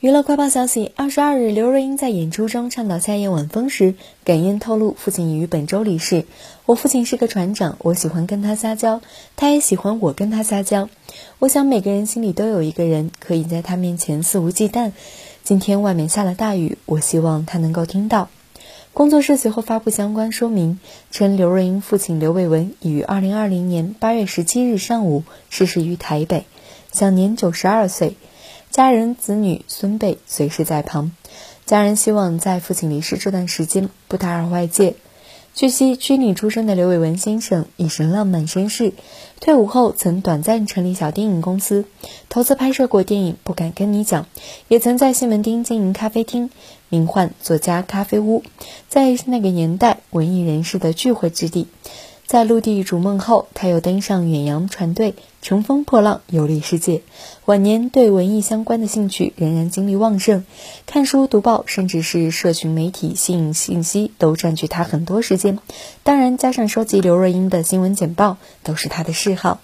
[0.00, 6.24] 娱乐快报消息：二十二日，刘若英在演出中倡导夏夜晚风时，哽咽透露父亲已于本周离世。
[6.64, 9.02] 我父亲是个船长，我喜欢跟他撒娇，
[9.36, 10.88] 他也喜欢我跟他撒娇。
[11.38, 14.92] 我想每个人心里都有一个人，可以在他面前肆无忌惮。
[15.44, 18.30] 今天外面下了大雨，我希望他能够听到。
[18.94, 20.80] 工作室随后发布相关说明，
[21.10, 26.46] 称刘若英父亲刘伟文已于二零二零年八月十七日上午逝世于台北，
[26.90, 28.16] 享年九十二岁。
[28.70, 31.10] 家人、子女、孙辈随时在旁。
[31.66, 34.94] 家人希望在父亲离世这段时间不打扰外界。
[35.52, 38.92] 据悉，军旅出身的刘伟文先生一生浪漫绅士，
[39.40, 41.84] 退伍后曾短暂成立小电影公司，
[42.28, 44.22] 投资拍摄过电影《不敢跟你讲》，
[44.68, 46.50] 也曾在西门町经营咖啡厅，
[46.88, 48.44] 名唤作家咖啡屋，
[48.88, 51.66] 在那个年代文艺人士的聚会之地。
[52.30, 57.02] 在陆地逐梦后，他又登上远洋船队，乘风破浪，游历世界。
[57.44, 60.44] 晚年对文艺相关的兴趣仍然精力旺盛，
[60.86, 65.58] 看书、读报，甚至是社群媒体吸引信息，都占据他很多时间。
[66.04, 69.58] 当然，加上收集刘若英的新闻简报，都是他的嗜好。